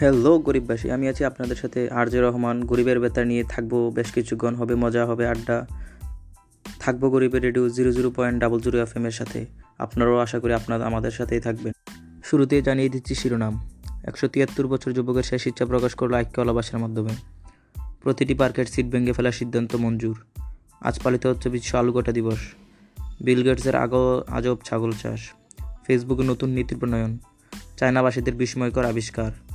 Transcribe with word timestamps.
Hello 0.00 0.38
গরিববাসী। 0.38 0.90
আমি 0.90 1.08
আছি 1.08 1.24
আপনাদের 1.24 1.56
সাথে 1.56 1.90
আরজে 1.90 2.20
রহমান। 2.20 2.64
গরিবের 2.64 3.00
বেতার 3.00 3.26
নিয়ে 3.26 3.44
থাকব, 3.44 3.92
বেশ 3.94 4.12
কিছুক্ষণ 4.12 4.54
হবে, 4.54 4.74
মজা 4.74 5.06
হবে, 5.06 5.28
আড্ডা। 5.28 5.66
থাকব 6.78 7.08
গরিবের 7.08 7.42
radio 7.42 7.68
zero 7.68 7.92
zero 7.92 8.10
point 8.10 8.40
double 8.40 8.60
zero 8.60 8.78
F 8.78 8.96
এর 8.96 9.10
সাথে। 9.10 9.46
আপনারাও 9.78 10.18
আশা 10.18 10.38
করি 10.38 10.52
আপনারা 10.52 10.86
আমাদের 10.86 11.10
সাথেই 11.10 11.40
থাকবেন। 11.40 11.72
শুরুতেই 12.24 12.62
জানিয়ে 12.62 12.88
দিচ্ছি 12.88 13.14
শিরোনাম। 13.14 13.70
একশো 14.04 14.28
তিয়াত্তর 14.28 14.66
বছর 14.66 14.92
যুবকের 14.92 15.22
শেষ 15.22 15.46
ইচ্ছা 15.46 15.66
প্রকাশ 15.66 15.94
করল 15.94 16.14
ঐক্য 16.14 16.40
আলাবাসের 16.40 16.78
মাধ্যমে। 16.78 17.10
প্রতিটি 18.02 18.34
পার্কের 18.34 18.66
সিট 18.66 18.86
ভেঙে 18.86 19.12
ফেলার 19.12 19.32
সিদ্ধান্ত 19.32 19.74
মঞ্জুর। 19.74 20.24
আজ 20.80 21.00
পালিত 21.00 21.26
হচ্ছে 21.26 21.48
বিশ্ব 21.48 21.78
আলুগোটা 21.78 22.12
দিবস। 22.12 22.38
বিল 23.20 23.42
গেটসের 23.42 23.76
আগো 23.76 24.24
আজব 24.28 24.58
ছাগল 24.64 24.92
চাষ। 24.92 25.30
ফেসবুকে 25.86 26.22
নতুন 26.22 26.50
নীতি 26.50 26.74
প্রণয়ন। 26.74 27.18
চায়নাবাসীদের 27.76 28.34
বিস্ময়কর 28.34 28.84
আবিষ্কার। 28.84 29.49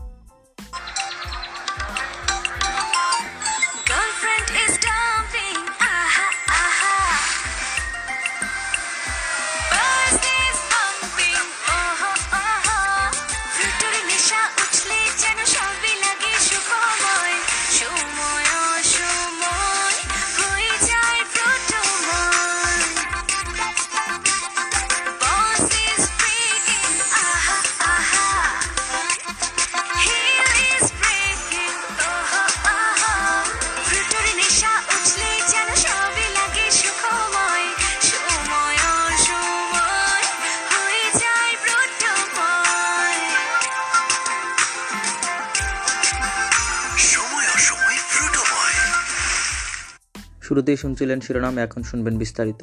শুরুতেই 50.56 50.78
শুনছিলেন 50.78 51.20
শিরোনাম, 51.20 51.56
এখন 51.58 51.82
শুনবেন 51.84 52.16
বিস্তারিত। 52.18 52.62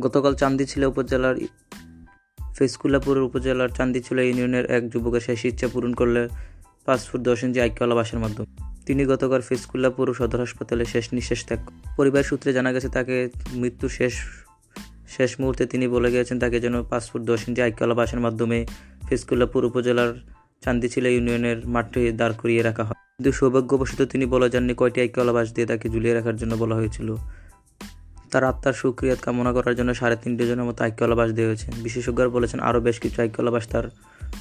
গতকাল 0.00 0.32
চান্দিছিলা 0.34 0.86
উপজেলার 0.86 1.36
ফেসকুল্লাপুর 2.56 3.16
উপজেলার 3.18 3.68
চান্দিছিলা 3.68 4.22
ইউনিয়নের 4.22 4.66
এক 4.76 4.82
যুবকের 4.88 5.20
শেষ 5.20 5.44
ইচ্ছা 5.44 5.66
পূরণ 5.72 5.92
করলে 5.94 6.22
পাঁচ 6.86 7.00
ফুট 7.08 7.20
দশ 7.20 7.38
ইঞ্চি 7.44 7.58
আইক্যলা 7.60 7.94
বাসের 7.94 8.18
মাধ্যমে। 8.18 8.48
তিনি 8.86 9.02
গতকাল 9.06 9.40
ফেসকুল্লাপুর 9.40 10.06
সদর 10.14 10.40
হাসপাতালে 10.40 10.84
শেষ 10.84 11.04
নিঃশ্বাস 11.12 11.42
ত্যাগ 11.46 11.60
পরিবার 11.96 12.22
সূত্রে 12.22 12.50
জানা 12.52 12.70
গেছে, 12.72 12.88
তাকে 12.88 13.16
মৃত্যুর 13.52 13.90
শেষ 13.90 14.14
শেষ 15.08 15.30
মুহূর্তে 15.40 15.66
তিনি 15.66 15.86
বলে 15.88 16.08
গিয়েছেন, 16.10 16.36
তাকে 16.38 16.58
যেন 16.60 16.74
পাঁচ 16.82 17.04
ফুট 17.10 17.22
দশ 17.22 17.40
ইঞ্চি 17.48 17.60
আইক্যলা 17.62 17.94
বাসের 17.94 18.20
মাধ্যমে 18.20 18.58
ফেসকুল্লাপুর 19.08 19.62
উপজেলার 19.64 20.10
চান্দিছিলা 20.64 21.08
ইউনিয়নের 21.08 21.58
মাঠে 21.66 22.02
দাঁড় 22.12 22.34
করিয়ে 22.38 22.62
রাখা 22.62 22.84
হয়। 22.84 23.00
কিন্তু 23.20 23.36
সৌভাগ্যবশত 23.38 24.00
তিনি 24.12 24.24
বলা 24.26 24.48
যাননি 24.48 24.74
কয়টি 24.80 24.98
আইক্যলা 25.00 25.32
বাস 25.32 25.48
দিয়ে 25.54 25.66
তাকে 25.70 25.86
ঝুলিয়ে 25.88 26.14
রাখার 26.14 26.36
জন্য 26.36 26.52
বলা 26.62 26.74
হয়েছিল। 26.74 27.08
তার 28.30 28.44
আত্মার 28.44 28.72
সুক্রিয়াত 28.72 29.18
কামনা 29.22 29.52
করার 29.52 29.74
জন্য 29.74 29.90
সাড়ে 29.94 30.16
তিনটে 30.22 30.44
জনের 30.48 30.64
মতো 30.64 30.80
আইক্যলা 30.84 31.14
বাস 31.14 31.30
দেওয়া 31.32 31.50
হয়েছে। 31.50 31.68
বিশেষজ্ঞরা 31.82 32.28
বলেছেন 32.28 32.60
আরও 32.60 32.80
বেশ 32.80 32.96
কিছু 33.00 33.18
আইক্যলা 33.22 33.50
বাস 33.50 33.64
তার 33.68 33.86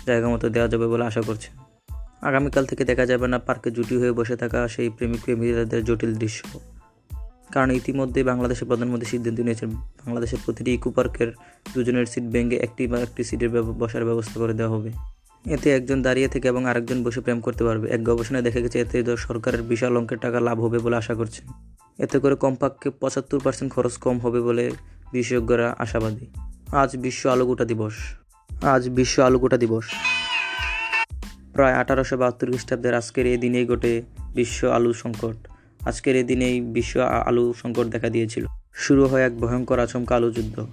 জায়গা 0.07 0.27
মতো 0.29 0.45
দেওয়া 0.49 0.67
যাবে 0.67 0.87
বলে 0.87 1.03
আশা 1.05 1.21
করছেন। 1.21 1.53
আগামীকাল 2.21 2.63
থেকে 2.65 2.83
দেখা 2.85 3.05
যাবে 3.05 3.27
না 3.27 3.37
পার্কে 3.39 3.69
জুটি 3.71 3.95
হয়ে 3.97 4.11
বসে 4.11 4.35
থাকা 4.35 4.67
সেই 4.67 4.89
প্রেমিক 4.89 5.21
প্রেমিকাদের 5.23 5.81
জটিল 5.85 6.11
দৃশ্য। 6.15 6.41
কারণ 7.51 7.69
ইতিমধ্যে 7.71 8.23
বাংলাদেশের 8.23 8.67
প্রধানমন্ত্রী 8.67 9.09
সিদ্ধান্ত 9.09 9.39
নিয়েছেন, 9.39 9.69
বাংলাদেশের 10.05 10.39
প্রতিটি 10.45 10.71
ইকো 10.73 10.89
পার্কের 10.91 11.29
দুজনের 11.73 12.05
সিট 12.05 12.23
ভেঙে 12.23 12.55
একটি 12.55 12.83
বা 12.87 12.97
একটি 12.99 13.21
সিটের 13.23 13.51
বসার 13.81 14.03
ব্যবস্থা 14.05 14.35
করে 14.39 14.53
দেওয়া 14.53 14.73
হবে। 14.77 14.91
এতে 15.45 15.71
একজন 15.71 16.01
দাঁড়িয়ে 16.01 16.27
থেকে 16.27 16.47
এবং 16.47 16.65
আরেকজন 16.65 17.03
বসে 17.03 17.21
প্রেম 17.21 17.39
করতে 17.39 17.63
পারবে। 17.63 17.89
এক 17.89 18.03
গবেষণায় 18.03 18.43
দেখা 18.43 18.59
গেছে, 18.59 18.79
এতে 18.79 19.17
সরকারের 19.17 19.61
বিশাল 19.61 19.97
অঙ্কের 19.97 20.17
টাকা 20.17 20.39
লাভ 20.39 20.61
হবে 20.61 20.79
বলে 20.79 20.95
আশা 20.95 21.13
করছেন 21.13 21.47
এতে 21.99 22.19
করে 22.19 22.35
কমপক্ষে 22.35 22.89
পঁচাত্তর 22.89 23.39
পার্সেন্ট 23.39 23.73
খরচ 23.73 23.97
কম 23.97 24.19
হবে 24.19 24.41
বলে 24.41 24.71
বিশেষজ্ঞরা 25.11 25.75
আশাবাদী। 25.77 26.25
আজ 26.71 26.97
বিশ্ব 26.97 27.29
আলুগোটা 27.29 27.65
দিবস। 27.65 27.93
আজ 28.63 28.89
বিশ্ব 28.89 29.21
আলুগোটা 29.21 29.57
দিবস। 29.57 29.85
প্রায় 31.53 31.73
আঠারোশো 31.73 32.17
বাহাত্তর 32.17 32.47
খ্রিস্টাব্দের 32.47 32.93
আজকের 32.93 33.25
এই 33.25 33.37
দিনেই 33.37 33.65
ঘটে 33.65 34.01
বিশ্ব 34.35 34.67
আলু 34.67 34.93
সংকট। 34.93 35.47
আজকের 35.85 36.15
এই 36.15 36.23
দিনেই 36.23 36.61
বিশ্ব 36.61 36.99
আলু 36.99 37.53
সংকট 37.61 37.85
দেখা 37.85 38.09
দিয়েছিল। 38.09 38.45
শুরু 38.73 39.05
হয় 39.07 39.21
এক 39.21 39.37
ভয়ঙ্কর 39.37 39.79
আচমকা 39.79 40.15
আলু 40.15 40.31
যুদ্ধ। 40.31 40.67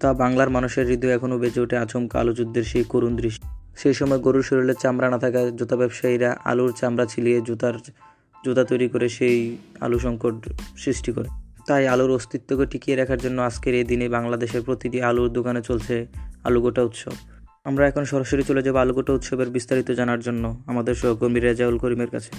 তা 0.00 0.12
বাংলার 0.12 0.50
মানুষের 0.50 0.86
হৃদয় 0.86 1.14
এখনও 1.14 1.38
বেঁচে 1.38 1.60
ওঠে 1.60 1.76
আচমকা 1.76 2.20
আলু 2.20 2.32
যুদ্ধের 2.32 2.62
সেই 2.62 2.84
করুণ 2.84 3.16
দৃশ্য। 3.16 3.57
সেই 3.78 3.94
সময় 3.94 4.18
গরুর 4.18 4.42
শরীরে 4.42 4.74
চামড়া 4.80 5.10
না 5.10 5.18
থাকায় 5.18 5.50
জুতা 5.50 5.76
ব্যবসায়ীরা 5.76 6.38
আলুর 6.44 6.72
চামড়া 6.72 7.06
ছিলিয়ে 7.06 7.40
জুতার 7.40 7.72
জুতা 8.44 8.64
তৈরি 8.64 8.88
করে 8.88 9.08
সেই 9.08 9.56
আলু 9.80 9.98
সংকট 9.98 10.52
সৃষ্টি 10.76 11.12
করে। 11.12 11.28
তাই 11.66 11.88
আলুর 11.88 12.10
অস্তিত্বকে 12.10 12.66
টিকিয়ে 12.66 12.96
রাখার 12.96 13.18
জন্য 13.18 13.42
আজকের 13.42 13.74
এই 13.74 13.84
দিনে 13.84 14.08
বাংলাদেশের 14.08 14.62
প্রতিটি 14.62 15.02
আলুর 15.02 15.32
দোকানে 15.32 15.62
চলছে 15.62 16.06
আলুগোটা 16.44 16.82
উৎসব। 16.82 17.12
আমরা 17.64 17.88
এখন 17.88 18.04
সরাসরি 18.04 18.42
চলে 18.42 18.62
যাব 18.62 18.76
আলুগোটা 18.76 19.12
উৎসবের 19.12 19.48
বিস্তারিত 19.48 19.90
জানার 19.90 20.20
জন্য 20.20 20.62
আমাদের 20.66 20.94
সহকর্মী 20.94 21.40
রেজাউল 21.40 21.78
করিমের 21.78 22.10
কাছে। 22.10 22.30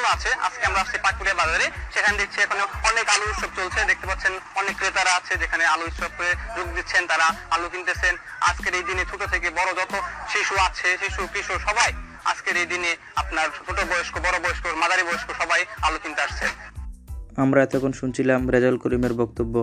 এখনও 0.00 0.12
আছে। 0.16 0.30
আজকে 0.46 0.62
আমরা 0.66 0.80
আসছি 0.80 0.98
পাকুড়িয়া 1.02 1.36
বাজারে। 1.40 1.66
সেখানে 1.94 2.16
দেখছি 2.18 2.38
এখানে 2.40 2.62
অনেক 2.90 3.06
আলু 3.14 3.24
উৎসব 3.30 3.50
চলছে। 3.56 3.80
দেখতে 3.90 4.06
পাচ্ছেন 4.06 4.32
অনেক 4.60 4.74
ক্রেতারা 4.76 5.12
আছে 5.18 5.32
যেখানে 5.42 5.64
আলু 5.74 5.84
উৎসবে 5.86 6.28
যোগ 6.56 6.66
দিচ্ছেন, 6.76 7.02
তারা 7.06 7.26
আলু 7.50 7.66
কিনতেছেন। 7.72 8.14
আজকের 8.40 8.72
এই 8.74 8.84
দিনে 8.88 9.02
ছোট 9.10 9.22
থেকে 9.30 9.48
বড় 9.50 9.70
যত 9.80 9.94
শিশু 10.32 10.54
আছে, 10.66 10.88
শিশু, 11.02 11.20
কিশোর, 11.32 11.58
সবাই 11.68 11.90
আজকের 12.24 12.56
এই 12.56 12.66
দিনে 12.66 12.90
আপনার 13.16 13.46
ছোট 13.56 13.78
বয়স্ক, 13.90 14.14
বড় 14.26 14.36
বয়স্ক, 14.44 14.64
মাঝারি 14.82 15.02
বয়স্ক 15.02 15.28
সবাই 15.42 15.60
আলু 15.82 15.98
কিনতে 16.02 16.22
আসছে 16.22 16.46
আমরা 17.36 17.58
এতক্ষণ 17.62 17.92
শুনছিলাম 17.92 18.40
রেজাল 18.50 18.76
করিমের 18.76 19.14
বক্তব্য। 19.14 19.54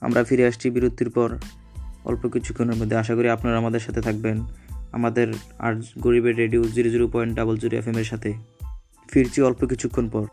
আমরা 0.00 0.20
ফিরে 0.24 0.44
আসছি 0.46 0.66
বিরতির 0.70 1.10
পর। 1.10 1.30
অল্প 2.04 2.22
কিছুক্ষণের 2.34 2.76
মধ্যে 2.76 2.96
আশা 2.96 3.14
করি 3.14 3.28
আপনারা 3.30 3.56
আমাদের 3.62 3.82
সাথে 3.86 4.00
থাকবেন। 4.00 4.38
আমাদের 4.92 5.28
আর 5.58 5.74
গরিবের 5.98 6.36
radio 6.36 6.62
zero 6.76 6.88
zero 6.90 7.06
point 7.08 7.32
double 7.36 7.56
zero 7.56 7.74
F 7.78 7.86
এর 8.02 8.08
সাথে। 8.12 8.30
ফিরছি 9.12 9.38
অল্প 9.42 9.60
কিছুক্ষণ 9.64 10.06
পর। 10.08 10.24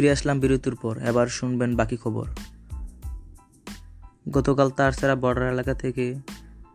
ফিরে 0.00 0.12
আসলাম 0.12 0.40
বিরতির 0.40 0.74
পর, 0.74 0.98
এবার 0.98 1.26
শুনবেন 1.26 1.76
বাকি 1.76 1.96
খবর। 1.96 2.26
গতকাল 4.32 4.70
তারসারা 4.70 5.14
বর্ডার 5.14 5.52
এলাকা 5.52 5.74
থেকে 5.74 6.14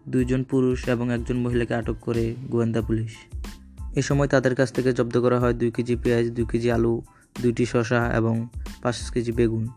দুইজন 0.07 0.43
পুরুষ 0.43 0.87
এবং 0.87 1.13
একজন 1.13 1.37
মহিলাকে 1.37 1.73
আটক 1.73 1.95
করে 2.01 2.35
গোয়েন্দা 2.49 2.81
পুলিশ। 2.81 3.11
এ 3.95 4.01
সময় 4.01 4.27
তাদের 4.27 4.55
কাছ 4.55 4.73
থেকে 4.73 4.93
জব্দ 4.93 5.21
করা 5.21 5.39
হয় 5.39 5.53
দুই 5.53 5.71
কেজি 5.71 5.95
পেঁয়াজ, 5.95 6.25
দুই 6.31 6.45
কেজি 6.51 6.71
আলু, 6.71 7.01
দুইটি 7.41 7.65
শসা 7.65 8.13
এবং 8.15 8.47
পাঁচ 8.83 9.09
কেজি 9.09 9.31
বেগুন। 9.31 9.67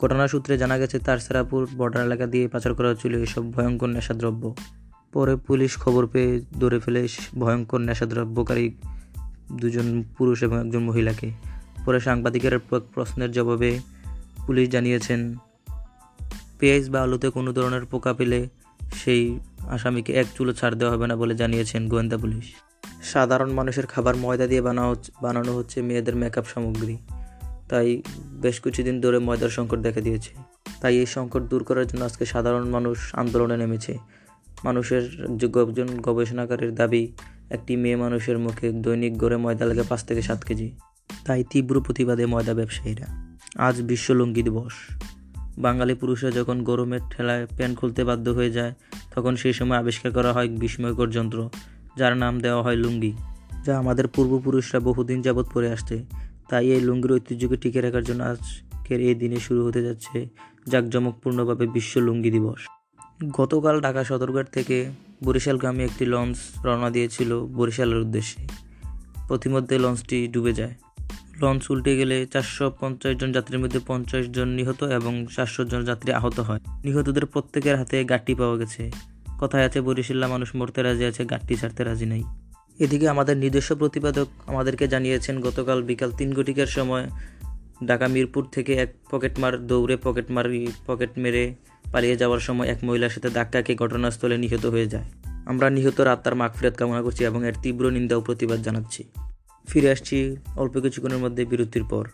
ঘটনা 0.00 0.28
সূত্রে 0.28 0.58
জানা 0.58 0.78
গেছে 0.78 0.98
তারসারাপুর 0.98 1.68
বর্ডার 1.76 2.02
এলাকা 2.04 2.26
দিয়ে 2.26 2.48
পাচার 2.48 2.74
করা 2.74 2.88
হচ্ছিল 2.88 3.22
এসব 3.22 3.52
ভয়ঙ্কর 3.52 3.86
নেশাদ্রব্য। 3.86 4.54
পরে 5.12 5.36
পুলিশ 5.36 5.78
খবর 5.78 6.06
পেয়ে 6.06 6.40
ধরে 6.60 6.78
ফেলে 6.78 7.08
ভয়ঙ্কর 7.38 7.78
নেশাদ্রব্যকারী 7.78 8.74
দুজন 9.52 10.04
পুরুষ 10.18 10.42
এবং 10.42 10.56
একজন 10.60 10.82
মহিলাকে। 10.82 11.54
পরে 11.84 11.98
সাংবাদিকের 12.00 12.54
প্রশ্নের 12.94 13.30
জবাবে 13.36 13.70
পুলিশ 14.46 14.66
জানিয়েছেন, 14.70 15.20
পেঁয়াজ 16.58 16.84
বা 16.92 16.98
আলুতে 17.02 17.28
কোনো 17.36 17.50
ধরনের 17.52 17.84
পোকা 17.92 18.12
পেলে 18.18 18.40
সেই 19.00 19.22
আসামিকে 19.74 20.12
এক 20.20 20.26
চুলো 20.36 20.52
ছাড় 20.58 20.74
দেওয়া 20.78 20.92
হবে 20.94 21.06
না 21.10 21.14
বলে 21.16 21.34
জানিয়েছেন 21.42 21.82
গোয়েন্দা 21.88 22.16
পুলিশ। 22.22 22.46
সাধারণ 23.12 23.50
মানুষের 23.58 23.86
খাবার 23.92 24.14
ময়দা 24.16 24.46
দিয়ে 24.46 24.62
বানানো 24.66 24.94
বানানো 25.22 25.50
হচ্ছে 25.58 25.78
মেয়েদের 25.88 26.14
মেকআপ 26.22 26.46
সামগ্রী। 26.52 26.96
তাই 27.70 27.88
বেশ 28.42 28.56
কিছুদিন 28.64 28.96
ধরে 29.04 29.18
ময়দার 29.26 29.52
সংকট 29.56 29.78
দেখা 29.86 30.00
দিয়েছে। 30.06 30.32
তাই 30.80 30.94
এই 31.02 31.08
সংকট 31.16 31.42
দূর 31.50 31.62
করার 31.68 31.86
জন্য 31.86 32.02
আজকে 32.04 32.24
সাধারণ 32.32 32.64
মানুষ 32.76 32.98
আন্দোলনে 33.20 33.56
নেমেছে। 33.62 33.92
মানুষের 34.64 35.04
একজন 35.62 35.88
গবেষণাকারীর 36.06 36.72
দাবি, 36.80 37.02
একটি 37.56 37.72
মেয়ে 37.82 37.98
মানুষের 38.04 38.36
মুখে 38.44 38.66
দৈনিক 38.84 39.12
গড়ে 39.22 39.38
ময়দা 39.44 39.64
লাগে 39.70 39.84
পাঁচ 39.90 40.00
থেকে 40.08 40.22
সাত 40.28 40.40
কেজি। 40.48 40.68
তাই 41.24 41.44
তীব্র 41.50 41.80
প্রতিবাদে 41.80 42.26
ময়দা 42.26 42.54
ব্যবসায়ীরা। 42.54 43.36
আজ 43.56 43.82
বিশ্ব 43.82 44.14
লুঙ্গি 44.14 44.42
দিবস। 44.42 44.72
বাঙালি 45.58 45.94
পুরুষরা 45.94 46.30
যখন 46.30 46.62
গরমের 46.62 47.00
ঠেলায় 47.10 47.46
প্যান্ট 47.46 47.78
খুলতে 47.78 48.04
বাধ্য 48.04 48.30
হয়ে 48.30 48.50
যায়, 48.50 48.74
তখন 49.14 49.36
সেই 49.36 49.52
সময় 49.52 49.78
আবিষ্কার 49.78 50.12
করা 50.12 50.32
হয় 50.32 50.48
বিস্ময়কর 50.48 51.10
যন্ত্র, 51.10 51.50
যার 51.96 52.16
নাম 52.16 52.40
দেওয়া 52.40 52.62
হয় 52.62 52.76
লুঙ্গি, 52.76 53.12
যা 53.64 53.78
আমাদের 53.78 54.08
পূর্বপুরুষরা 54.08 54.80
বহুদিন 54.80 55.22
যাবৎ 55.22 55.46
পরে 55.54 55.72
আসছে। 55.72 56.04
তাই 56.48 56.70
এই 56.70 56.80
লুঙ্গির 56.80 57.12
ঐতিহ্যকে 57.12 57.56
টিকে 57.56 57.80
রাখার 57.80 58.04
জন্য 58.04 58.22
আজকের 58.22 59.00
এই 59.00 59.14
দিনে 59.14 59.36
শুরু 59.36 59.66
হতে 59.66 59.82
যাচ্ছে 59.82 60.28
জাঁকজমকপূর্ণভাবে 60.68 61.66
বিশ্ব 61.66 62.00
লুঙ্গি 62.00 62.30
দিবস। 62.30 62.60
গতকাল 63.32 63.80
ঢাকা 63.80 64.04
সদরঘাট 64.04 64.50
থেকে 64.52 64.90
বরিশালগামী 65.24 65.84
একটি 65.84 66.04
লঞ্চ 66.04 66.36
রওনা 66.64 66.90
দিয়েছিল 66.90 67.40
বরিশালের 67.40 67.96
উদ্দেশ্যে। 67.96 68.46
প্রতিমধ্যে 69.28 69.78
লঞ্চটি 69.78 70.28
ডুবে 70.28 70.52
যায়। 70.52 70.74
লঞ্চ 71.42 71.70
উল্টে 71.70 71.96
গেলে 71.96 72.26
চারশো 72.26 72.72
পঞ্চাশ 72.80 73.16
জন 73.16 73.32
যাত্রীর 73.32 73.58
মধ্যে 73.58 73.80
পঞ্চাশ 73.86 74.26
জন 74.26 74.48
নিহত 74.48 74.82
এবং 74.82 75.26
চারশো 75.36 75.64
জন 75.64 75.84
যাত্রী 75.84 76.12
আহত 76.12 76.40
হয়। 76.40 76.58
নিহতদের 76.84 77.26
প্রত্যেকের 77.26 77.76
হাতে 77.76 78.04
গাঠটি 78.04 78.34
পাওয়া 78.34 78.56
গেছে। 78.56 78.90
কথায় 79.40 79.64
আছে, 79.64 79.80
বরিশিল্লা 79.80 80.28
মানুষ 80.28 80.56
মরতে 80.56 80.82
রাজি 80.82 81.04
আছে 81.04 81.24
গাঠটি 81.24 81.54
ছাড়তে 81.56 81.84
রাজি 81.84 82.06
নাই। 82.06 82.22
এদিকে 82.78 83.08
আমাদের 83.08 83.36
নিজস্ব 83.36 83.76
প্রতিপাদক 83.76 84.26
আমাদেরকে 84.46 84.88
জানিয়েছেন, 84.88 85.40
গতকাল 85.40 85.82
বিকাল 85.82 86.10
তিন 86.10 86.34
ঘটিকার 86.34 86.66
সময় 86.66 87.08
ঢাকা 87.86 88.08
মিরপুর 88.08 88.46
থেকে 88.52 88.74
এক 88.74 88.94
পকেটমার 89.10 89.66
দৌড়ে 89.66 89.96
পকেটমার 89.96 90.44
পকেট 90.86 91.10
মেরে 91.16 91.54
পালিয়ে 91.92 92.16
যাওয়ার 92.16 92.40
সময় 92.40 92.68
এক 92.68 92.78
মহিলার 92.84 93.10
সাথে 93.10 93.30
ধাক্কাকে 93.30 93.74
ঘটনাস্থলে 93.74 94.38
নিহত 94.38 94.66
হয়ে 94.66 94.86
যায়। 94.86 95.04
আমরা 95.46 95.70
নিহত 95.70 96.00
আত্মার 96.00 96.34
মাগফিরাত 96.34 96.74
কামনা 96.74 97.02
করছি 97.02 97.24
এবং 97.24 97.46
এর 97.46 97.54
তীব্র 97.62 97.90
নিন্দা 97.90 98.16
ও 98.16 98.20
প্রতিবাদ 98.20 98.62
জানাচ্ছি। 98.62 99.04
ফিরে 99.72 99.90
আসছি 99.90 100.36
অল্প 100.56 100.80
কিছুক্ষণের 100.80 101.18
মধ্যে 101.18 101.44
বিরতির 101.44 101.84
পর। 101.84 102.04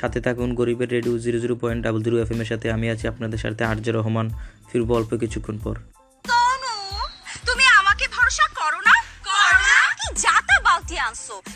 সাথে 0.00 0.20
থাকুন 0.20 0.54
গরিবের 0.54 0.90
radio 0.90 1.18
zero 1.18 1.38
zero 1.38 1.54
point 1.56 1.84
double 1.84 2.02
zero 2.02 2.16
F 2.18 2.30
এর 2.30 2.44
সাথে। 2.44 2.66
আমি 2.70 2.90
আছি 2.90 3.08
আপনাদের 3.08 3.38
সাথে 3.38 3.64
আর্য 3.64 3.90
রহমান। 3.90 4.30
ফিরবো 4.72 4.94
অল্প 4.96 5.16
কিছুক্ষণ 5.16 5.58
পর। 5.64 5.76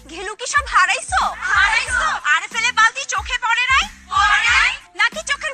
ঘেলু 0.08 0.34
কি 0.34 0.46
সব 0.46 0.64
হারাইছো? 0.66 1.22
হারাইছো। 1.40 2.08
আরে 2.34 2.46
ফেলে 2.48 2.70
বালতি 2.72 3.02
চোখে 3.08 3.36
পড়ে 3.42 3.64
নাই? 3.72 3.84
পড়ে 4.10 4.40
নাই। 4.50 4.70
নাকি 4.96 5.20
চোখের 5.26 5.52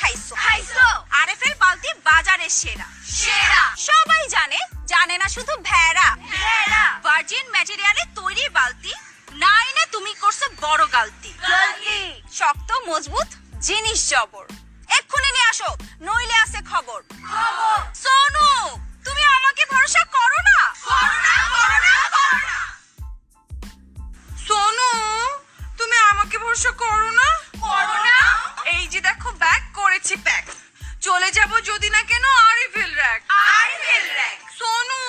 খাইছো? 0.00 0.34
খাইছো। 0.34 0.86
আরে 1.10 1.34
বালতি 1.60 1.88
বাজারের 2.04 2.52
সেরা। 2.60 2.88
সেরা। 3.18 3.62
সবাই 3.76 4.28
জানে 4.28 4.58
জানে 4.86 5.18
না 5.18 5.28
শুধু 5.28 5.52
ভেড়া। 5.62 6.08
ভেড়া। 6.30 6.84
ভার্জিন 7.04 7.46
ম্যাটেরিয়ালে 7.50 8.04
তৈরি 8.14 8.48
বালতি 8.48 8.92
না 9.32 9.52
এনে 9.64 9.84
তুমি 9.86 10.12
করছ 10.14 10.40
বড় 10.60 10.82
গালতি। 10.92 11.30
গালতি। 11.42 12.22
শক্ত 12.32 12.70
মজবুত 12.86 13.28
জিনিস 13.60 13.98
জবর। 14.10 14.46
এক্ষুনি 14.98 15.30
নিয়ে 15.32 15.48
আসো 15.50 15.70
নইলে 16.00 16.34
আছে 16.34 16.58
খবর। 16.70 17.00
খবর। 17.30 17.78
সোনু 17.94 18.48
তুমি 19.04 19.22
আমাকে 19.36 19.62
ভরসা 19.70 20.02
করো 20.04 20.40
না? 20.48 20.58
করো 20.84 21.16
না 21.26 21.36
করো 21.54 21.78
না 21.86 21.94
করো 22.14 22.38
না। 22.50 22.58
সোনু 24.48 24.90
তুমি 25.78 25.96
আমাকে 26.10 26.36
ভরসা 26.38 26.70
করো 26.70 27.10
না? 27.10 27.28
করো 27.60 27.96
না। 28.04 28.16
এই 28.64 28.86
যে 28.86 29.00
দেখো 29.00 29.30
ব্যাগ 29.32 29.61
করেছি 29.92 30.16
প্যাক 30.16 30.44
চলে 31.00 31.28
যাব 31.30 31.52
যদি 31.60 31.88
না 31.90 32.02
কেন 32.02 32.24
আরিফেল 32.50 32.90
র্যাক 32.94 33.20
আরিফেল 33.28 34.06
র্যাক। 34.14 34.38
সোনু 34.58 35.02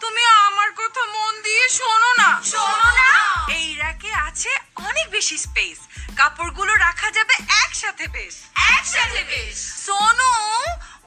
তুমি 0.00 0.22
আমার 0.24 0.70
কথা 0.72 1.02
মন 1.06 1.34
দিয়ে 1.42 1.68
শোনো 1.68 2.10
না। 2.12 2.30
শোনো 2.44 2.88
না। 3.00 3.10
এই 3.48 3.68
র্যাকে 3.74 4.10
আছে 4.26 4.50
অনেক 4.88 5.06
বেশি 5.10 5.36
স্পেস 5.38 5.78
কাপড়গুলো 6.16 6.72
রাখা 6.76 7.10
যাবে 7.10 7.34
একসাথে 7.64 8.06
বেশ। 8.08 8.34
একসাথে 8.76 9.20
বেশ। 9.24 9.56
সোনু 9.86 10.30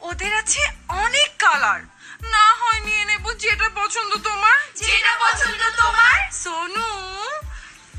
ওদের 0.01 0.31
আছে 0.37 0.61
অনেক 0.87 1.29
কালার 1.39 1.81
না 2.31 2.45
হয় 2.53 2.79
নিয়ে 2.79 3.03
নেব 3.05 3.25
যেটা 3.33 3.67
পছন্দ 3.75 4.11
তোমার। 4.23 4.57
যেটা 4.75 5.13
পছন্দ 5.19 5.61
তোমার। 5.81 6.15
সোনু 6.43 6.87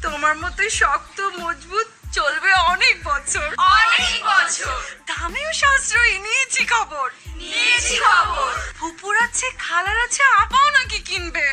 তোমার 0.03 0.35
মতোই 0.37 0.71
শক্ত 0.71 1.19
মজবুত 1.21 1.89
চলবে 2.17 2.53
অনেক 2.55 2.97
বছর। 3.05 3.49
অনেক 3.59 4.25
বছর। 4.25 4.79
দামিও 5.07 5.53
সাশ্রয়ী 5.53 6.19
নিয়েছি 6.19 6.63
খবর। 6.65 7.11
নিয়েছি 7.27 7.97
খবর। 7.99 8.53
ফুপুর 8.79 9.15
আছে 9.17 9.47
খালার 9.59 9.99
আছে 9.99 10.23
আপাও 10.23 10.71
নাকি 10.71 10.99
কিনবে। 10.99 11.47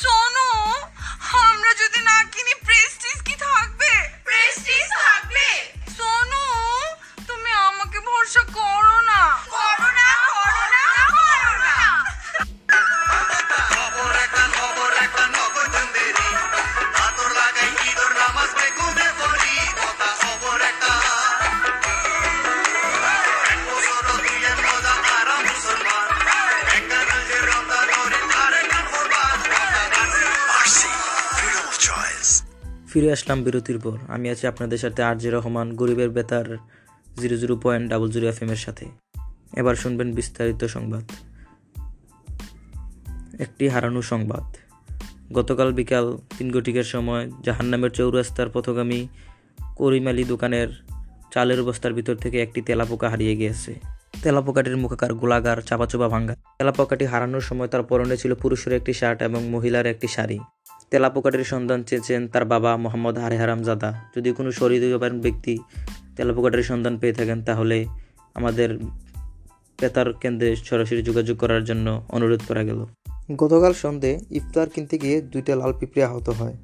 সোনু 0.00 0.48
আমরা 1.32 1.74
যদি 1.74 2.00
না 2.02 2.16
কিনি 2.24 2.54
প্রেস্টিজ 2.66 3.18
কি 3.22 3.34
থাকবে? 3.36 3.92
প্রেস্টিজ 4.24 4.88
থাকবে। 5.02 5.48
সোনু 5.96 6.44
তুমি 7.26 7.50
আমাকে 7.50 7.98
ভরসা 8.00 8.40
করো 8.40 8.70
করো। 8.70 8.89
ফিরে 32.92 33.12
আসলাম 33.12 33.42
বিরতির 33.42 33.78
পর। 33.78 33.98
আমি 34.08 34.30
আছি 34.30 34.46
আপনাদের 34.46 34.78
সাথে 34.78 35.02
আর 35.02 35.16
জে 35.16 35.30
রহমান, 35.30 35.76
গরিবের 35.76 36.10
বেতার, 36.10 36.56
zero 37.20 37.36
zero 37.36 37.56
point 37.56 37.90
double 37.90 38.10
zero 38.10 38.28
F 38.28 38.42
এর 38.42 38.56
সাথে। 38.56 38.86
এবার 39.56 39.74
শুনবেন 39.74 40.14
বিস্তারিত 40.14 40.64
সংবাদ। 40.64 41.10
একটি 43.40 43.68
হারানো 43.68 44.02
সংবাদ। 44.02 44.56
গতকাল 45.32 45.72
বিকাল 45.72 46.18
তিন 46.38 46.52
ঘটিকার 46.52 46.82
সময় 46.82 47.30
জাহান্নামের 47.44 47.90
চৌরাস্তার 47.90 48.48
পথগামী 48.48 49.08
করিমালি 49.76 50.24
দোকানের 50.24 50.68
চালের 51.34 51.62
বস্তার 51.62 51.94
ভিতর 51.94 52.14
থেকে 52.14 52.42
একটি 52.42 52.62
তেলাপোকা 52.62 53.08
হারিয়ে 53.08 53.36
গিয়েছে। 53.36 53.74
তেলাপোকাটির 54.22 54.76
মুখাকার 54.76 55.14
গোলাগার, 55.14 55.62
চাপাচোপা 55.62 56.08
ভাঙ্গা। 56.08 56.34
তেলাপোকাটি 56.34 57.04
হারানোর 57.04 57.40
সময় 57.40 57.68
তার 57.68 57.82
পরনে 57.82 58.16
ছিল 58.16 58.34
পুরুষের 58.34 58.72
একটি 58.72 58.92
শার্ট 58.92 59.22
এবং 59.22 59.48
মহিলার 59.48 59.86
একটি 59.86 60.06
শাড়ি। 60.06 60.38
তেলাপোকাটির 60.90 61.44
সন্ধান 61.44 61.82
চেয়েছেন 61.82 62.28
তার 62.28 62.44
বাবা 62.44 62.76
মোহাম্মদ 62.76 63.18
হারে 63.18 63.36
হারামজাদা। 63.36 63.94
যদি 64.16 64.32
কোনো 64.32 64.52
শরীরবান 64.52 65.20
ব্যক্তি 65.20 65.58
তেলাপোকাটির 66.16 66.62
সন্ধান 66.62 66.98
পেয়ে 66.98 67.12
থাকেন, 67.12 67.42
তাহলে 67.42 67.86
আমাদের 68.34 68.78
বেতার 69.80 70.12
কেন্দ্রে 70.12 70.56
সরাসরি 70.56 71.02
যোগাযোগ 71.02 71.38
করার 71.38 71.64
জন্য 71.64 72.02
অনুরোধ 72.08 72.40
করা 72.48 72.64
গেল। 72.64 72.86
গতকাল 73.36 73.72
সন্ধে 73.72 74.20
ইফতার 74.30 74.68
কিনতে 74.68 74.98
গিয়ে 74.98 75.20
দুইটা 75.20 75.56
লাল 75.56 75.72
পিঁপড়ে 75.72 76.04
আহত 76.04 76.28
হয়। 76.30 76.56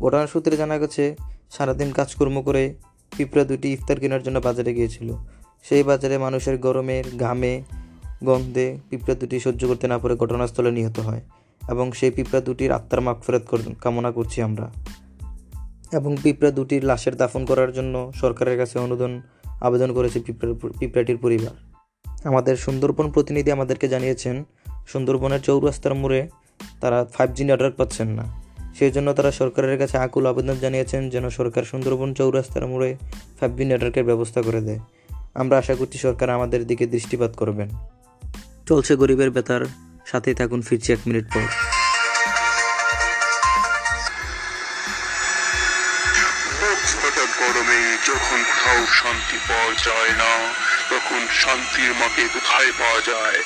ঘটনার 0.00 0.26
সূত্রে 0.26 0.56
জানা 0.56 0.78
গেছে, 0.78 1.16
সারাদিন 1.50 1.92
কাজকর্ম 1.92 2.42
করে 2.42 2.74
পিঁপড়া 3.16 3.44
দুটি 3.44 3.72
ইফতার 3.72 4.00
কেনার 4.00 4.22
জন্য 4.22 4.38
বাজারে 4.38 4.74
গিয়েছিল। 4.74 5.12
সেই 5.64 5.82
বাজারে 5.82 6.18
মানুষের 6.18 6.58
গরমের 6.58 7.04
ঘামে, 7.18 7.62
গন্ধে 8.24 8.78
পিঁপড়া 8.90 9.14
দুটি 9.14 9.40
সহ্য 9.40 9.66
করতে 9.68 9.88
না 9.88 9.98
পারে 9.98 10.16
ঘটনাস্থলে 10.16 10.70
নিহত 10.70 11.00
হয়। 11.00 11.20
এবং 11.68 11.92
সেই 11.92 12.10
পিঁপড়া 12.10 12.40
দুটির 12.40 12.72
আত্মার 12.72 13.00
মাগফেরত 13.00 13.42
কামনা 13.80 14.10
করছি 14.10 14.42
আমরা। 14.42 14.70
এবং 15.92 16.16
পিঁপড়া 16.22 16.50
দুটির 16.50 16.84
লাশের 16.84 17.16
দাফন 17.16 17.44
করার 17.44 17.72
জন্য 17.72 18.12
সরকারের 18.14 18.58
কাছে 18.58 18.78
অনুদান, 18.78 19.22
আবেদন 19.60 19.92
করেছে 19.92 20.20
পিঁপড়ার 20.20 20.72
পিঁপড়াটির 20.78 21.16
পরিবার। 21.16 21.70
আমাদের 22.24 22.56
সুন্দরবন 22.56 23.10
প্রতিনিধি 23.10 23.52
আমাদেরকে 23.52 23.88
জানিয়েছেন, 23.88 24.44
সুন্দরবনের 24.86 25.40
চৌরাস্তার 25.40 25.94
মোড়ে 25.94 26.28
তারা 26.80 27.04
ফাইভ 27.04 27.32
জি 27.32 27.44
নেটওয়ার্ক 27.44 27.76
পাচ্ছেন 27.76 28.08
না। 28.08 28.42
সেই 28.78 28.90
জন্য 28.90 29.12
তারা 29.12 29.30
সরকারের 29.30 29.78
কাছে 29.78 29.98
আকুল 29.98 30.26
আবেদন 30.26 30.54
জানিয়েছেন 30.54 31.10
যেন 31.10 31.30
সরকার 31.30 31.62
সুন্দরবন 31.62 32.14
চৌরাস্তার 32.14 32.66
মোড়ে 32.66 32.96
ফাইভ 33.40 33.56
জি 33.56 33.64
নেটওয়ার্কের 33.64 34.04
ব্যবস্থা 34.04 34.42
করে 34.42 34.60
দেয়। 34.60 34.78
আমরা 35.34 35.58
আশা 35.58 35.74
করছি 35.74 35.98
সরকার 35.98 36.30
আমাদের 36.30 36.66
দিকে 36.66 36.86
দৃষ্টিপাত 36.86 37.36
করবেন। 37.36 37.68
চলছে 38.66 38.96
গরিবের 38.96 39.30
বেতার। 39.30 39.89
সাথেই 40.06 40.34
থাকুন 40.34 40.62
ফিরছি 40.62 40.92
এক 40.92 40.98
মিনিট 41.06 41.26
পর। 41.34 41.46
গরমে 47.40 47.96
যখন 48.06 48.44
কোথাও 48.44 48.86
শান্তি 48.86 49.38
পাওয়া 49.48 49.74
যায় 49.74 50.12
না 50.22 50.52
তখন 50.90 51.26
শান্তির 51.42 51.94
মাকে 51.94 52.28
কোথায় 52.28 52.72
পাওয়া 52.78 53.00
যায়? 53.00 53.42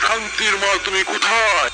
শান্তির 0.00 0.56
মা 0.56 0.78
তুমি 0.84 1.04
কোথায়? 1.04 1.70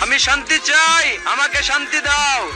আমি 0.00 0.18
শান্তি 0.18 0.58
চাই 0.58 1.18
আমাকে 1.24 1.62
শান্তি 1.62 2.00
দাও। 2.00 2.52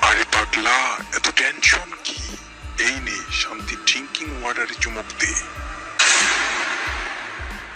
আরে 0.00 0.24
পাগলা 0.32 0.96
এত 1.16 1.28
টেনশন 1.36 1.93
এই 2.78 2.94
নে 2.94 3.32
শান্তি 3.32 3.76
ড্রিঙ্কিং 3.86 4.42
ওয়াটারে 4.42 4.74
চুমুক 4.80 5.04
দে। 5.20 5.34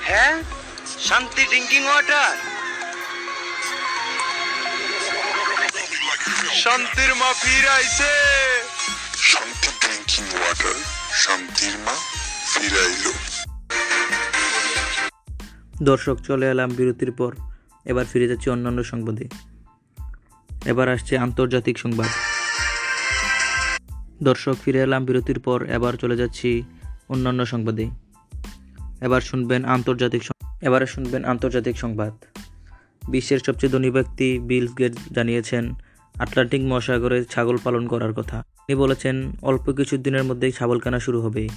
হ্যাঁ? 0.05 0.43
শান্তি 0.99 1.45
ড্রিঙ্কিং 1.45 1.85
ওয়াটার 1.85 2.37
শান্তির 6.55 7.15
মা 7.15 7.33
ফিরে 7.33 7.69
আইছে 7.69 8.11
শান্তি 9.17 9.69
ড্রিঙ্কিং 9.81 10.41
ওয়াটার 10.41 10.75
শান্তির 11.15 11.79
মা 11.79 11.95
ফিরাইলো। 12.55 13.13
দর্শক 15.83 16.17
চলে 16.27 16.51
এলাম 16.51 16.71
বিরতির 16.71 17.13
পর। 17.13 17.35
এবার 17.85 18.05
ফিরে 18.13 18.29
যাচ্ছি 18.29 18.51
অন্যান্য 18.51 18.85
সংবাদে। 18.85 19.29
এবার 20.65 20.89
আসছে 20.89 21.19
আন্তর্জাতিক 21.19 21.79
সংবাদ। 21.79 22.28
দর্শক 24.23 24.57
ফিরে 24.65 24.79
এলাম 24.79 25.05
বিরতির 25.05 25.41
পর, 25.41 25.67
এবার 25.67 25.93
চলে 25.93 26.17
যাচ্ছি 26.17 26.63
অন্যান্য 27.09 27.47
সংবাদে। 27.47 27.91
এবার 29.01 29.21
শুনবেন 29.21 29.65
আন্তর্জাতিক 29.65 30.23
এবারে 30.63 30.87
শুনবেন 30.87 31.25
আন্তর্জাতিক 31.25 31.79
সংবাদ। 31.79 32.13
বিশ্বের 33.09 33.39
সবচেয়ে 33.39 33.73
ধনী 33.73 33.91
ব্যক্তি 33.91 34.39
বিল 34.39 34.69
গেটস 34.79 34.99
জানিয়েছেন, 35.13 35.75
আটলান্টিক 36.21 36.63
মহাসাগরে 36.63 37.25
ছাগল 37.25 37.57
পালন 37.65 37.87
করার 37.87 38.13
কথা। 38.13 38.45
তিনি 38.67 38.75
বলেছেন, 38.75 39.33
অল্প 39.43 39.73
কিছু 39.73 39.97
দিনের 39.97 40.25
মধ্যেই 40.25 40.53
ছাগল 40.53 40.79
কেনা 40.79 41.01
শুরু 41.01 41.21
হবে। 41.21 41.49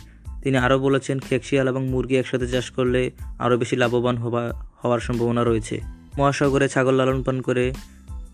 তিনি 0.41 0.57
আরও 0.57 0.79
বলেছেন, 0.79 1.19
খেকশিয়াল 1.19 1.67
এবং 1.67 1.87
মুরগি 1.87 2.17
একসাথে 2.17 2.47
চাষ 2.47 2.71
করলে 2.71 3.11
আরও 3.39 3.57
বেশি 3.57 3.75
লাভবান 3.75 4.17
হওয়া 4.17 4.53
হওয়ার 4.83 4.99
সম্ভাবনা 4.99 5.43
রয়েছে। 5.43 5.81
মহাসাগরে 6.17 6.67
ছাগল 6.67 6.93
লালন 6.93 7.23
পালন 7.23 7.41
করে 7.41 7.73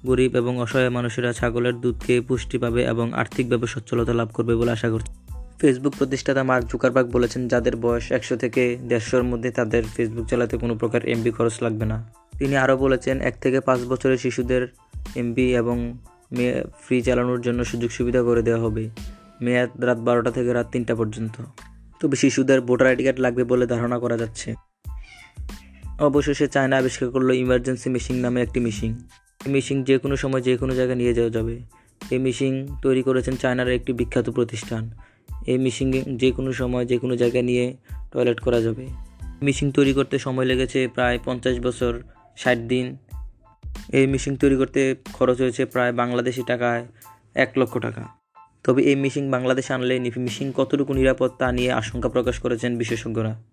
গরিব 0.05 0.35
এবং 0.35 0.59
অসহায় 0.59 0.89
মানুষেরা 0.89 1.33
ছাগলের 1.33 1.73
দুধ 1.73 1.99
খেয়ে 1.99 2.21
পুষ্টি 2.21 2.57
পাবে 2.57 2.83
এবং 2.83 3.13
আর্থিকভাবে 3.13 3.67
সচ্ছলতা 3.67 4.13
লাভ 4.13 4.29
করবে 4.33 4.55
বলে 4.55 4.71
আশা 4.71 4.89
করছে। 4.89 5.11
ফেসবুক 5.59 5.93
প্রতিষ্ঠাতা 5.97 6.43
মার্ক 6.43 6.67
জুকারবার্গ 6.71 7.09
বলেছেন, 7.11 7.47
যাদের 7.47 7.75
বয়স 7.75 8.11
একশো 8.11 8.37
থেকে 8.37 8.77
দেড়শোর 8.87 9.23
মধ্যে 9.23 9.51
তাদের 9.51 9.83
ফেসবুক 9.95 10.25
চালাতে 10.27 10.57
কোনো 10.57 10.75
প্রকার 10.75 11.05
এমবি 11.05 11.31
খরচ 11.31 11.61
লাগবে 11.61 11.85
না। 11.85 12.13
তিনি 12.37 12.57
আরও 12.57 12.77
বলেছেন, 12.77 13.21
এক 13.21 13.41
থেকে 13.41 13.59
পাঁচ 13.59 13.79
বছরের 13.79 14.17
শিশুদের 14.17 14.67
এমবি 15.15 15.55
এবং 15.55 15.97
মেয়ে 16.31 16.63
ফ্রি 16.81 17.01
চালানোর 17.01 17.41
জন্য 17.41 17.65
সুযোগ 17.65 17.91
সুবিধা 17.91 18.21
করে 18.21 18.41
দেওয়া 18.41 18.61
হবে। 18.61 18.89
মেয়াদ 19.41 19.83
রাত 19.83 19.97
বারোটা 19.97 20.31
থেকে 20.31 20.53
রাত 20.53 20.67
তিনটা 20.71 20.95
পর্যন্ত। 20.95 21.41
তবে 22.01 22.15
শিশুদের 22.15 22.61
ভোটার 22.61 22.87
আইডি 22.87 23.03
কার্ড 23.03 23.19
লাগবে 23.19 23.43
বলে 23.43 23.67
ধারণা 23.67 23.99
করা 23.99 24.17
যাচ্ছে। 24.17 24.55
অবশেষে 25.99 26.47
চায়না 26.47 26.77
আবিষ্কার 26.77 27.09
করল 27.09 27.31
ইমার্জেন্সি 27.31 27.89
মেশিন 27.89 28.15
নামে 28.15 28.41
একটি 28.41 28.59
মেশিন। 28.59 29.03
এই 29.45 29.51
মেশিন 29.51 29.83
যে 29.83 29.97
কোনো 29.97 30.15
সময় 30.15 30.41
যে 30.41 30.57
কোনো 30.57 30.75
জায়গায় 30.75 30.97
নিয়ে 30.97 31.13
যাওয়া 31.13 31.29
যাবে। 31.29 31.59
এই 32.11 32.19
মেশিন 32.19 32.67
তৈরি 32.81 33.03
করেছেন 33.03 33.35
চায়নার 33.35 33.69
একটি 33.69 33.93
বিখ্যাত 33.93 34.29
প্রতিষ্ঠান। 34.29 34.91
এই 35.47 35.57
মেশিন 35.57 36.17
যে 36.17 36.31
কোনো 36.31 36.53
সময় 36.53 36.85
যে 36.85 36.97
কোনো 36.97 37.15
জায়গায় 37.15 37.43
নিয়ে 37.43 37.75
টয়লেট 38.11 38.39
করা 38.39 38.61
যাবে। 38.61 38.87
মেশিন 39.41 39.71
তৈরি 39.71 39.93
করতে 39.93 40.19
সময় 40.19 40.45
লেগেছে 40.45 40.87
প্রায় 40.87 41.19
পঞ্চাশ 41.25 41.59
বছর, 41.59 42.01
ষাট 42.37 42.57
দিন। 42.57 42.97
এই 43.93 44.07
মেশিন 44.07 44.35
তৈরি 44.35 44.55
করতে 44.55 44.95
খরচ 45.13 45.41
হয়েছে 45.41 45.65
প্রায় 45.65 45.93
বাংলাদেশি 45.93 46.43
টাকায় 46.47 46.85
এক 47.35 47.51
লক্ষ 47.57 47.77
টাকা। 47.77 48.07
তবে 48.63 48.83
এই 48.83 48.95
মেশিন 48.95 49.31
বাংলাদেশে 49.31 49.73
আনলে 49.73 49.99
মেশিন 49.99 50.51
কতটুকু 50.51 50.93
নিরাপদ 50.93 51.31
তা 51.39 51.51
নিয়ে 51.51 51.71
আশঙ্কা 51.71 52.09
প্রকাশ 52.09 52.39
করেছেন 52.39 52.77
বিশেষজ্ঞরা। 52.77 53.43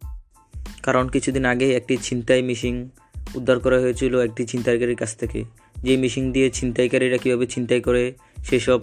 কারণ 0.83 1.09
কিছুদিন 1.09 1.45
আগে 1.45 1.77
একটি 1.77 1.97
ছিনতাই 1.97 2.43
মেশিন 2.43 2.89
উদ্ধার 3.35 3.61
করা 3.61 3.81
হয়েছিল 3.81 4.21
একটি 4.21 4.47
ছিনতাইকারীর 4.47 4.97
কাছ 4.97 5.17
থেকে। 5.17 5.45
যে 5.85 5.97
মেশিন 5.97 6.33
দিয়ে 6.33 6.51
ছিনতাইকারীরা 6.51 7.17
কীভাবে 7.17 7.47
ছিনতাই 7.47 7.81
করে 7.81 8.03
সেসব 8.45 8.81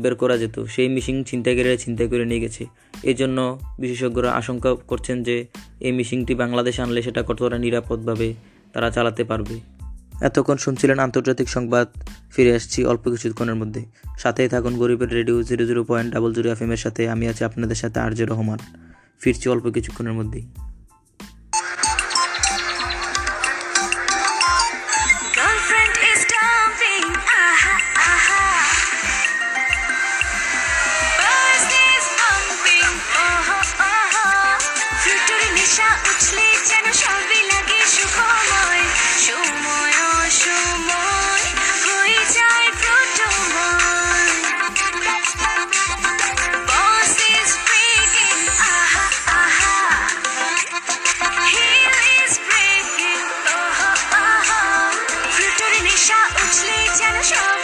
বের 0.00 0.14
করা 0.14 0.38
যেত, 0.38 0.56
সেই 0.64 0.88
মেশিন 0.88 1.24
ছিনতাইকারীরা 1.24 1.76
ছিনতাই 1.76 2.08
করে 2.08 2.24
নিয়ে 2.24 2.40
গেছে। 2.40 2.62
এই 3.02 3.14
জন্য 3.14 3.38
বিশেষজ্ঞরা 3.78 4.30
আশঙ্কা 4.32 4.74
করছেন 4.74 5.22
যে 5.22 5.46
এই 5.80 5.92
মেশিনটি 5.92 6.34
বাংলাদেশে 6.34 6.82
আনলে 6.82 7.02
সেটা 7.02 7.22
কতটা 7.22 7.58
নিরাপদভাবে 7.58 8.34
তারা 8.72 8.90
চালাতে 8.90 9.24
পারবে। 9.24 9.56
এতক্ষণ 10.20 10.56
শুনছিলেন 10.56 10.98
আন্তর্জাতিক 10.98 11.48
সংবাদ, 11.48 11.86
ফিরে 12.32 12.54
আসছি 12.54 12.84
অল্প 12.84 13.04
কিছুক্ষণের 13.10 13.54
মধ্যে। 13.54 13.82
সাথেই 14.18 14.48
থাকুন 14.48 14.78
গরিবের 14.78 15.10
radio 15.12 15.42
zero 15.42 15.64
zero 15.66 15.84
point 15.84 16.08
double 16.14 16.30
zero 16.34 16.48
F 16.50 16.62
এর 16.62 16.76
সাথে, 16.76 17.08
আমি 17.08 17.28
আছি 17.28 17.42
আপনাদের 17.44 17.76
সাথে 17.76 18.00
আরজে 18.00 18.24
রহমান। 18.24 18.58
ফিরছি 19.20 19.46
অল্প 19.48 19.70
কিছুক্ষণের 19.70 20.12
মধ্যেই। 20.12 20.46
Shut 57.20 57.57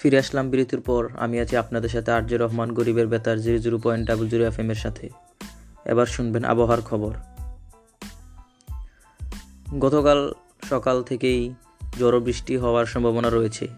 ফিরে 0.00 0.18
আসলাম 0.18 0.50
বিরতির 0.50 0.80
পর। 0.80 1.08
আমি 1.16 1.40
আছি 1.40 1.56
আপনাদের 1.56 1.88
সাথে 1.88 2.12
আরজে 2.12 2.36
রহমান, 2.36 2.72
গরিবের 2.72 3.06
বেতার, 3.06 3.40
zero 3.40 3.58
zero 3.58 3.78
point 3.78 4.06
double 4.06 4.28
zero 4.28 4.44
F 4.44 4.58
এর 4.58 4.74
সাথে। 4.74 5.08
এবার 5.84 6.06
শুনবেন 6.06 6.44
আবহাওয়ার 6.44 6.82
খবর। 6.82 7.12
গতকাল 9.80 10.34
সকাল 10.68 11.02
থেকেই 11.02 11.54
ঝড়ো 11.98 12.20
বৃষ্টি 12.20 12.56
হওয়ার 12.56 12.86
সম্ভাবনা 12.86 13.30
রয়েছে। 13.30 13.68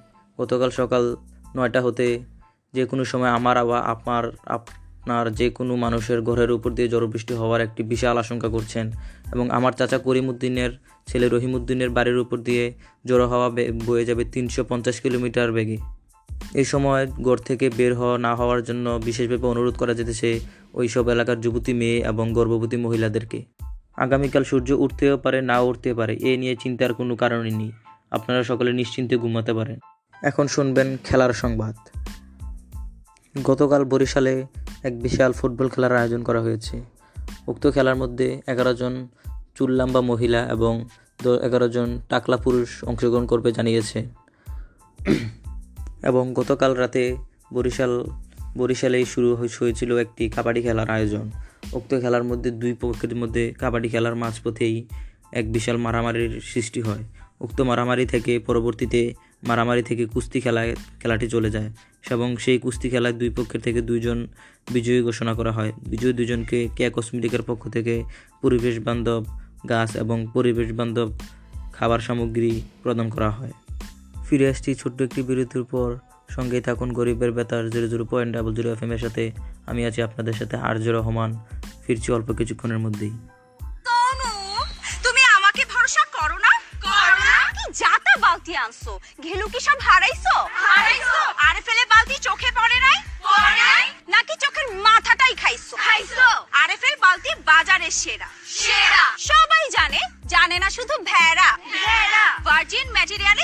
গতকাল 0.40 0.70
সকাল 0.70 1.16
নয়টা 1.56 1.80
হতে 1.80 2.20
যে 2.74 2.84
কোনো 2.84 3.04
সময় 3.04 3.28
আমার 3.28 3.56
আবার 3.56 3.82
আপনার 3.82 4.24
আপনার 4.46 5.34
যে 5.34 5.50
কোনো 5.50 5.76
মানুষের 5.76 6.22
ঘরের 6.22 6.50
উপর 6.50 6.70
দিয়ে 6.70 6.88
জড়ো 6.88 7.06
বৃষ্টি 7.06 7.34
হওয়ার 7.34 7.60
একটি 7.60 7.82
বিশাল 7.82 8.18
আশঙ্কা 8.18 8.48
করছেন 8.48 8.90
এবং 9.32 9.50
আমার 9.50 9.72
চাচা 9.72 9.98
করিমউদ্দিনের 9.98 10.70
ছেলে 11.06 11.28
রহিমউদ্দিনের 11.28 11.90
বাড়ির 11.90 12.18
উপর 12.18 12.38
দিয়ে 12.38 12.74
জড়ো 13.04 13.28
হওয়া 13.28 13.48
বয়ে 13.86 14.04
যাবে 14.04 14.24
তিনশো 14.24 14.64
পঞ্চাশ 14.64 15.00
কিলোমিটার 15.00 15.52
বেগে। 15.52 16.01
এই 16.54 16.64
সময় 16.64 17.06
ঘর 17.06 17.38
থেকে 17.38 17.70
বের 17.70 17.94
হওয়া 17.94 18.18
না 18.18 18.34
হওয়ার 18.34 18.62
জন্য 18.62 19.00
বিশেষভাবে 19.04 19.46
অনুরোধ 19.46 19.76
করা 19.76 19.94
যেতেছে 19.94 20.40
ওই 20.74 20.88
সব 20.88 21.08
এলাকার 21.08 21.40
যুবতী 21.40 21.72
মেয়ে 21.72 21.98
এবং 21.98 22.32
গর্ভবতী 22.32 22.76
মহিলাদেরকে। 22.76 23.44
আগামীকাল 23.96 24.44
সূর্য 24.44 24.72
উঠতেও 24.72 25.18
পারে, 25.18 25.42
না 25.42 25.60
উঠতে 25.60 25.94
পারে, 25.94 26.16
এ 26.16 26.36
নিয়ে 26.36 26.56
চিন্তার 26.56 26.94
কোনো 26.94 27.16
কারণই 27.16 27.50
নেই। 27.50 27.72
আপনারা 28.10 28.42
সকলে 28.42 28.72
নিশ্চিন্তে 28.72 29.16
ঘুমাতে 29.16 29.52
পারেন। 29.52 29.78
এখন 30.22 30.46
শুনবেন 30.46 30.96
খেলার 31.04 31.32
সংবাদ। 31.32 31.74
গতকাল 33.44 33.84
বরিশালে 33.84 34.46
এক 34.82 35.02
বিশাল 35.02 35.32
ফুটবল 35.32 35.68
খেলার 35.68 35.96
আয়োজন 35.96 36.22
করা 36.22 36.40
হয়েছে। 36.40 36.82
উক্ত 37.46 37.70
খেলার 37.74 37.96
মধ্যে 37.96 38.40
এগারো 38.48 38.74
জন 38.74 39.08
চুল্লাম্বা 39.54 40.00
মহিলা 40.00 40.46
এবং 40.46 40.84
এগারো 41.42 41.68
জন 41.68 41.98
টাকলা 42.08 42.36
পুরুষ 42.36 42.84
অংশগ্রহণ 42.84 43.26
করবে 43.26 43.52
জানিয়েছে। 43.52 44.22
এবং 46.02 46.34
গতকাল 46.34 46.74
রাতে 46.74 47.16
বরিশাল, 47.54 48.06
বরিশালেই 48.58 49.04
শুরু 49.04 49.34
হয়ে- 49.34 49.50
হয়েছিল 49.60 49.98
একটি 49.98 50.28
কাবাডি 50.28 50.62
খেলার 50.62 50.90
আয়োজন। 50.90 51.30
উক্ত 51.72 52.00
খেলার 52.00 52.24
মধ্যে 52.24 52.50
দুই 52.50 52.74
পক্ষের 52.80 53.16
মধ্যে 53.16 53.54
কাবাডি 53.58 53.88
খেলার 53.88 54.16
মাঝপথেই 54.16 54.86
এক 55.32 55.52
বিশাল 55.52 55.76
মারামারির 55.76 56.40
সৃষ্টি 56.40 56.80
হয়। 56.80 57.04
উক্ত 57.40 57.60
মারামারি 57.60 58.06
থেকে 58.06 58.38
পরবর্তীতে 58.38 59.14
মারামারি 59.42 59.82
থেকে 59.82 60.06
কুস্তি 60.06 60.40
খেলায় 60.40 60.76
খেলাটি 61.00 61.28
চলে 61.28 61.50
যায় 61.50 61.70
এবং 62.10 62.36
সেই 62.36 62.58
কুস্তি 62.58 62.90
খেলায় 62.90 63.14
দুই 63.14 63.30
পক্ষের 63.30 63.60
থেকে 63.60 63.80
দুইজন 63.80 64.26
বিজয়ী 64.70 65.02
ঘোষণা 65.02 65.34
করা 65.34 65.52
হয়। 65.52 65.72
বিজয়ী 65.86 66.12
দুজনকে 66.12 66.68
কেয়া 66.76 66.90
কসমেটিকের 66.94 67.42
পক্ষ 67.42 67.68
থেকে 67.68 68.04
পরিবেশ 68.42 68.78
বান্ধব 68.78 69.24
গাছ 69.68 69.96
এবং 69.96 70.26
পরিবেশ 70.34 70.72
বান্ধব 70.72 71.12
খাবার 71.72 72.00
সামগ্রী 72.00 72.60
প্রদান 72.82 73.08
করা 73.08 73.30
হয়। 73.30 73.52
ফিরে 74.32 74.48
আসছি 74.48 74.70
ছোট্ট 74.74 74.98
একটি 75.02 75.20
বিরতির 75.22 75.64
পর। 75.64 75.88
সঙ্গেই 76.36 76.60
থাকুন 76.60 76.88
গরিবের 76.92 77.30
বেতার 77.36 77.64
zero 77.70 77.86
zero 77.92 78.04
point 78.04 78.30
double 78.36 78.52
zero 78.54 78.68
F 78.72 78.82
M 78.82 78.92
এর 78.92 78.98
সাথে। 78.98 79.22
আমি 79.66 79.80
আছি 79.88 80.00
আপনাদের 80.02 80.34
সাথে 80.40 80.56
আর্য 80.68 80.86
রহমান। 80.98 81.30
ফিরছি 81.86 82.08
অল্প 82.12 82.28
কিছুক্ষণের 82.38 82.80
মধ্যেই। 82.84 83.12
তুমি 85.04 85.22
আমাকে 85.36 85.62
ভরসা 85.72 86.04
করো 86.16 86.36
না? 86.46 86.52
কি 87.56 87.64
জাতা 87.80 88.14
বালতি 88.24 88.52
আনছো? 88.56 88.92
ঘেলু 89.22 89.46
কি 89.52 89.60
সব 89.60 89.78
হারাইছো? 89.86 90.34
হারাইছো। 90.66 91.20
আরে 91.48 91.60
ফেলে 91.66 91.84
বালতি 91.92 92.16
চোখে 92.28 92.50
পড়ে 92.58 92.78
নাই? 92.86 92.98
পড়ে 93.26 93.52
নাই। 93.62 93.84
নাকি 94.08 94.34
চোখের 94.44 94.66
মাথাটাই 94.86 95.34
খাইছো? 95.42 95.74
খাইছো। 95.76 96.28
আরে 96.62 96.74
ফেল 96.76 96.94
বালতি 97.04 97.30
বাজারের 97.50 97.94
সেরা। 98.00 98.28
সেরা। 98.60 99.04
সবাই 99.30 99.64
জানে 99.76 100.00
জানে 100.32 100.56
না 100.58 100.68
শুধু 100.70 100.94
ভেড়া। 101.10 101.48
ভেড়া। 101.84 102.26
ভার্জিন 102.46 102.86
ম্যাটেরিয়ালে 102.92 103.41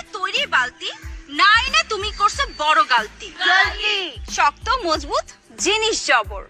শক্ত 4.36 4.66
মজবুত 4.84 5.26
জিনিস 5.58 5.96
জবর। 6.06 6.42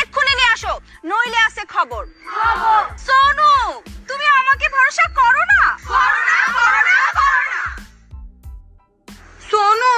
এক্ষুনি 0.00 0.32
নিয়ে 0.34 0.52
আসো 0.52 0.72
নইলে 1.04 1.38
আছে 1.46 1.62
খবর। 1.74 2.02
খবর। 2.34 2.82
সোনু 3.06 3.52
তুমি 4.08 4.26
আমাকে 4.40 4.66
ভরসা 4.68 5.06
করো 5.14 5.42
না? 5.52 5.62
করো 5.88 6.20
না 6.30 6.38
করো 6.58 6.80
না 6.88 6.98
করো 7.18 7.42
না। 7.52 7.62
সোনু 9.50 9.94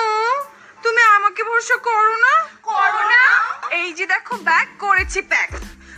তুমি 0.82 1.02
আমাকে 1.16 1.42
ভরসা 1.44 1.76
করো 1.76 2.16
না? 2.16 2.34
করো 2.62 3.02
না। 3.12 3.22
এই 3.70 3.88
যে 3.92 4.04
দেখো 4.06 4.34
ব্যাগ 4.36 4.68
করেছি 4.78 5.20
প্যাক 5.22 5.50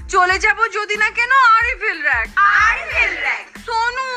চলে 0.09 0.37
যাব 0.39 0.59
যদি 0.73 0.97
না 0.97 1.09
কেন 1.11 1.33
আরিফেল 1.57 1.99
র্যাক 2.03 2.29
আরিফেল 2.37 3.13
র্যাক 3.25 3.47
সোনু 3.67 4.09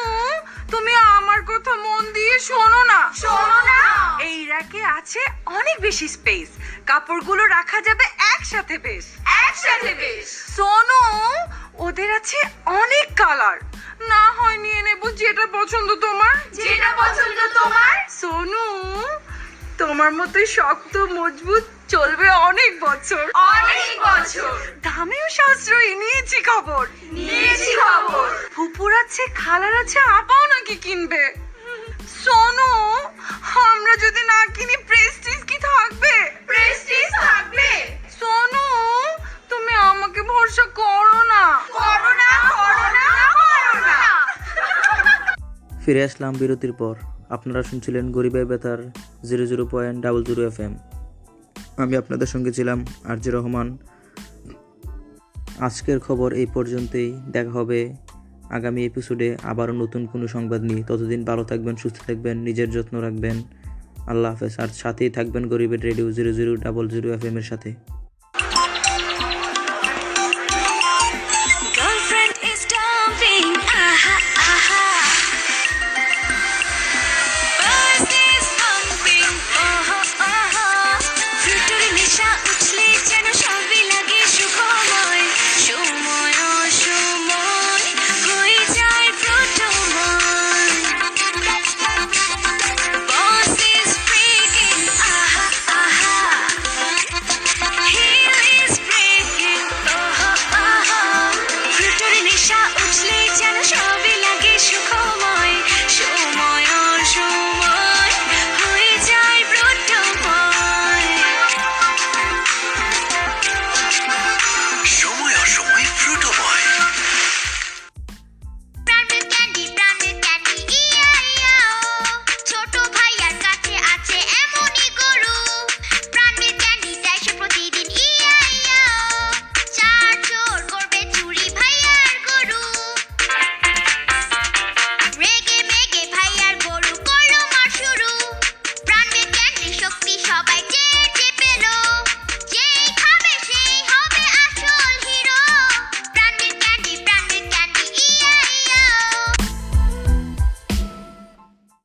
তুমি 0.71 0.93
আমার 0.95 1.39
কথা 1.49 1.73
মন 1.75 2.03
দিয়ে 2.13 2.35
শোনো 2.39 2.81
না। 2.83 2.99
র্যাকে 4.61 4.83
আছে 4.85 5.19
অনেক 5.45 5.81
বেশি 5.81 6.07
স্পেস 6.07 6.49
কাপড়গুলো 6.85 7.45
রাখা 7.45 7.81
যাবে 7.81 8.03
একসাথে 8.33 8.77
বেশ। 8.77 9.05
একসাথে 9.47 9.93
বেশ। 9.95 10.55
সোনু 10.55 11.01
ওদের 11.77 12.15
আছে 12.15 12.37
অনেক 12.65 13.07
কালার 13.15 13.57
না 14.07 14.31
হয় 14.31 14.57
নিয়ে 14.57 14.81
নেব 14.81 15.09
যেটা 15.11 15.45
পছন্দ 15.45 15.95
তোমার। 15.95 16.35
যেটা 16.53 16.89
পছন্দ 16.97 17.39
তোমার। 17.53 18.09
সোনু 18.09 18.65
তোমার 19.77 20.11
মতোই 20.13 20.45
শক্ত 20.45 20.97
মজবুত 20.97 21.63
চলবে 21.87 22.29
অনেক 22.29 22.79
বছর। 22.79 23.31
অনেক 23.33 23.99
বছর। 23.99 24.57
দামেও 24.81 25.29
সাশ্রয়ী 25.29 25.95
নিয়েছি 25.95 26.41
খবর। 26.41 26.87
নিয়েছি 27.11 27.71
খবর। 27.75 28.29
ফুপুর 28.55 28.93
আছে 28.93 29.25
খালার 29.35 29.73
আছে 29.75 29.99
আপাও 29.99 30.45
নাকি 30.47 30.75
কিনবে। 30.75 31.50
সোনু 32.25 32.71
আমরা 33.71 33.93
যদি 33.95 34.21
না 34.25 34.45
কিনি 34.45 34.75
প্রেস্টিজ 34.87 35.39
কি 35.43 35.57
থাকবে? 35.57 36.13
প্রেস্টিজ 36.45 37.09
থাকবে। 37.21 37.69
সোনু 38.19 38.65
তুমি 39.49 39.73
আমাকে 39.73 40.21
ভরসা 40.21 40.65
করো 40.75 41.19
না। 41.23 41.43
করো 41.73 42.11
না 42.21 42.31
করো 42.51 42.87
না 42.97 43.07
করো 43.37 43.79
না। 43.87 43.99
ফিরে 45.85 46.03
আসলাম 46.03 46.33
বিরতির 46.33 46.73
পর। 46.73 46.95
আপনারা 47.29 47.61
শুনছিলেন 47.63 48.11
গরিবের 48.11 48.45
বেতার 48.45 48.79
zero 49.25 49.45
zero 49.45 49.63
point 49.67 49.97
double 50.03 50.23
zero 50.23 50.41
F 50.47 50.59
M 50.59 50.73
আমি 51.77 51.97
আপনাদের 51.97 52.27
সঙ্গে 52.27 52.51
ছিলাম 52.51 52.85
আরজি 53.03 53.29
রহমান। 53.31 53.77
আজকের 55.59 55.99
খবর 55.99 56.33
এই 56.33 56.47
পর্যন্তই। 56.53 57.09
দেখা 57.27 57.51
হবে 57.51 57.79
আগামী 58.51 58.85
এপিসোডে 58.85 59.37
আবারও 59.43 59.73
নতুন 59.73 60.05
কোনো 60.05 60.27
সংবাদ 60.27 60.61
নিয়ে। 60.61 60.83
ততদিন 60.87 61.23
ভালো 61.23 61.43
থাকবেন, 61.43 61.75
সুস্থ 61.75 61.97
থাকবেন, 62.07 62.37
নিজের 62.37 62.69
যত্ন 62.69 62.97
রাখবেন। 62.97 63.35
আল্লাহ 64.07 64.31
হাফেজ। 64.31 64.59
আর 64.59 64.67
সাথেই 64.67 65.09
থাকবেন 65.09 65.47
গরিবের 65.47 65.83
radio 65.83 66.11
zero 66.11 66.33
zero 66.33 66.55
double 66.55 66.89
zero 66.89 67.13
F 67.13 67.25
এর 67.25 67.41
সাথে। 67.41 67.73